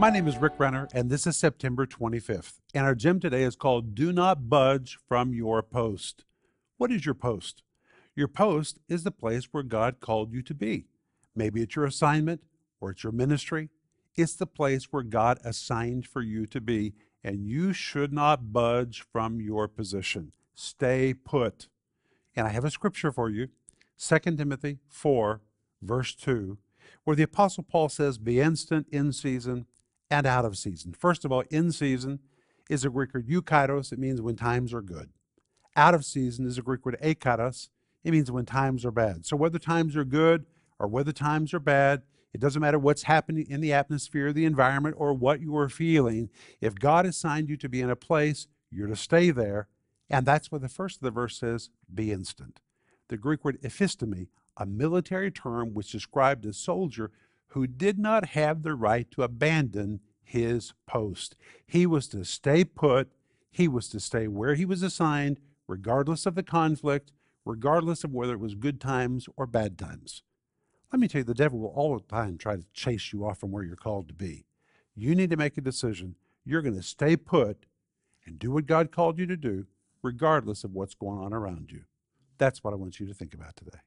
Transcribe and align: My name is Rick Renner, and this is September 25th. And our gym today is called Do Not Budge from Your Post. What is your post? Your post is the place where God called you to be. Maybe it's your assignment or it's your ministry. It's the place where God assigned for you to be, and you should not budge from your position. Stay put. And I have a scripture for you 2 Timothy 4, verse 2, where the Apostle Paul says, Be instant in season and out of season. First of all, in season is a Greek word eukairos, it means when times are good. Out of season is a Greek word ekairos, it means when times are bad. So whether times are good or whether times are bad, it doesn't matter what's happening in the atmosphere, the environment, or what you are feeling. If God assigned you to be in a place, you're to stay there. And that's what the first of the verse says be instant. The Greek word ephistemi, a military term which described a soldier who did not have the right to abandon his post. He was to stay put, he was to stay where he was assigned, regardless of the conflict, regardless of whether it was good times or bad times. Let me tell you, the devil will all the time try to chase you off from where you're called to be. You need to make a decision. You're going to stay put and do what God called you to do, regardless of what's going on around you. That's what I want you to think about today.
My 0.00 0.08
name 0.08 0.26
is 0.26 0.38
Rick 0.38 0.54
Renner, 0.56 0.88
and 0.94 1.10
this 1.10 1.26
is 1.26 1.36
September 1.36 1.84
25th. 1.84 2.54
And 2.72 2.86
our 2.86 2.94
gym 2.94 3.20
today 3.20 3.42
is 3.42 3.54
called 3.54 3.94
Do 3.94 4.14
Not 4.14 4.48
Budge 4.48 4.98
from 5.06 5.34
Your 5.34 5.62
Post. 5.62 6.24
What 6.78 6.90
is 6.90 7.04
your 7.04 7.14
post? 7.14 7.62
Your 8.16 8.26
post 8.26 8.78
is 8.88 9.04
the 9.04 9.10
place 9.10 9.48
where 9.52 9.62
God 9.62 10.00
called 10.00 10.32
you 10.32 10.40
to 10.40 10.54
be. 10.54 10.86
Maybe 11.36 11.60
it's 11.60 11.76
your 11.76 11.84
assignment 11.84 12.40
or 12.80 12.92
it's 12.92 13.04
your 13.04 13.12
ministry. 13.12 13.68
It's 14.16 14.32
the 14.32 14.46
place 14.46 14.84
where 14.84 15.02
God 15.02 15.38
assigned 15.44 16.06
for 16.06 16.22
you 16.22 16.46
to 16.46 16.62
be, 16.62 16.94
and 17.22 17.44
you 17.44 17.74
should 17.74 18.10
not 18.10 18.54
budge 18.54 19.04
from 19.12 19.38
your 19.42 19.68
position. 19.68 20.32
Stay 20.54 21.12
put. 21.12 21.68
And 22.34 22.46
I 22.46 22.52
have 22.52 22.64
a 22.64 22.70
scripture 22.70 23.12
for 23.12 23.28
you 23.28 23.48
2 23.98 24.18
Timothy 24.18 24.78
4, 24.88 25.42
verse 25.82 26.14
2, 26.14 26.56
where 27.04 27.16
the 27.16 27.22
Apostle 27.24 27.64
Paul 27.64 27.90
says, 27.90 28.16
Be 28.16 28.40
instant 28.40 28.86
in 28.90 29.12
season 29.12 29.66
and 30.10 30.26
out 30.26 30.44
of 30.44 30.58
season. 30.58 30.92
First 30.92 31.24
of 31.24 31.32
all, 31.32 31.44
in 31.50 31.72
season 31.72 32.20
is 32.68 32.84
a 32.84 32.90
Greek 32.90 33.14
word 33.14 33.28
eukairos, 33.28 33.92
it 33.92 33.98
means 33.98 34.20
when 34.20 34.36
times 34.36 34.74
are 34.74 34.82
good. 34.82 35.10
Out 35.76 35.94
of 35.94 36.04
season 36.04 36.46
is 36.46 36.58
a 36.58 36.62
Greek 36.62 36.84
word 36.84 36.98
ekairos, 37.02 37.68
it 38.04 38.12
means 38.12 38.30
when 38.30 38.46
times 38.46 38.84
are 38.84 38.90
bad. 38.90 39.26
So 39.26 39.36
whether 39.36 39.58
times 39.58 39.96
are 39.96 40.04
good 40.04 40.46
or 40.78 40.88
whether 40.88 41.12
times 41.12 41.52
are 41.54 41.60
bad, 41.60 42.02
it 42.32 42.40
doesn't 42.40 42.62
matter 42.62 42.78
what's 42.78 43.02
happening 43.04 43.46
in 43.48 43.60
the 43.60 43.72
atmosphere, 43.72 44.32
the 44.32 44.44
environment, 44.44 44.94
or 44.98 45.12
what 45.12 45.40
you 45.40 45.56
are 45.56 45.68
feeling. 45.68 46.30
If 46.60 46.76
God 46.76 47.04
assigned 47.06 47.48
you 47.48 47.56
to 47.56 47.68
be 47.68 47.80
in 47.80 47.90
a 47.90 47.96
place, 47.96 48.46
you're 48.70 48.86
to 48.86 48.96
stay 48.96 49.30
there. 49.30 49.68
And 50.08 50.24
that's 50.26 50.50
what 50.50 50.60
the 50.60 50.68
first 50.68 50.96
of 50.96 51.02
the 51.02 51.10
verse 51.10 51.38
says 51.38 51.70
be 51.92 52.12
instant. 52.12 52.60
The 53.08 53.16
Greek 53.16 53.44
word 53.44 53.60
ephistemi, 53.62 54.28
a 54.56 54.66
military 54.66 55.30
term 55.30 55.74
which 55.74 55.92
described 55.92 56.46
a 56.46 56.52
soldier 56.52 57.10
who 57.50 57.66
did 57.66 57.98
not 57.98 58.26
have 58.26 58.62
the 58.62 58.74
right 58.74 59.10
to 59.10 59.22
abandon 59.22 60.00
his 60.22 60.72
post. 60.86 61.36
He 61.66 61.86
was 61.86 62.06
to 62.08 62.24
stay 62.24 62.64
put, 62.64 63.08
he 63.50 63.66
was 63.66 63.88
to 63.88 64.00
stay 64.00 64.28
where 64.28 64.54
he 64.54 64.64
was 64.64 64.82
assigned, 64.82 65.40
regardless 65.66 66.26
of 66.26 66.34
the 66.36 66.42
conflict, 66.42 67.12
regardless 67.44 68.04
of 68.04 68.12
whether 68.12 68.34
it 68.34 68.40
was 68.40 68.54
good 68.54 68.80
times 68.80 69.28
or 69.36 69.46
bad 69.46 69.78
times. 69.78 70.22
Let 70.92 71.00
me 71.00 71.08
tell 71.08 71.20
you, 71.20 71.24
the 71.24 71.34
devil 71.34 71.58
will 71.58 71.68
all 71.68 71.98
the 71.98 72.04
time 72.04 72.38
try 72.38 72.56
to 72.56 72.64
chase 72.72 73.12
you 73.12 73.24
off 73.24 73.40
from 73.40 73.50
where 73.50 73.64
you're 73.64 73.76
called 73.76 74.08
to 74.08 74.14
be. 74.14 74.46
You 74.94 75.14
need 75.14 75.30
to 75.30 75.36
make 75.36 75.56
a 75.56 75.62
decision. 75.62 76.16
You're 76.44 76.62
going 76.62 76.74
to 76.74 76.82
stay 76.82 77.16
put 77.16 77.66
and 78.26 78.38
do 78.38 78.52
what 78.52 78.66
God 78.66 78.92
called 78.92 79.18
you 79.18 79.26
to 79.26 79.36
do, 79.36 79.66
regardless 80.02 80.62
of 80.64 80.72
what's 80.72 80.94
going 80.94 81.18
on 81.18 81.32
around 81.32 81.70
you. 81.72 81.82
That's 82.38 82.62
what 82.62 82.72
I 82.72 82.76
want 82.76 83.00
you 83.00 83.06
to 83.06 83.14
think 83.14 83.34
about 83.34 83.56
today. 83.56 83.78